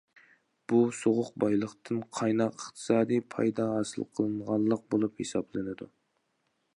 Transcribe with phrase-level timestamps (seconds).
[0.71, 5.89] بۇ،« سوغۇق بايلىق» تىن« قايناق ئىقتىسادىي پايدا» ھاسىل قىلىنغانلىق بولۇپ ھېسابلىنىدۇ.